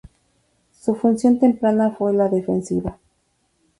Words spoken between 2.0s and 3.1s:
la defensiva.